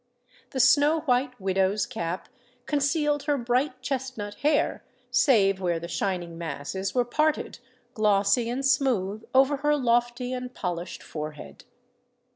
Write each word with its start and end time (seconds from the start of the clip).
The 0.49 0.59
snow 0.59 1.01
white 1.01 1.39
widow's 1.39 1.85
cap 1.85 2.27
concealed 2.65 3.21
her 3.25 3.37
bright 3.37 3.83
chesnut 3.83 4.33
hair, 4.41 4.83
save 5.11 5.61
where 5.61 5.79
the 5.79 5.87
shining 5.87 6.39
masses 6.39 6.95
were 6.95 7.05
parted, 7.05 7.59
glossy 7.93 8.49
and 8.49 8.65
smooth, 8.65 9.23
over 9.35 9.57
her 9.57 9.75
lofty 9.75 10.33
and 10.33 10.51
polished 10.55 11.03
forehead. 11.03 11.65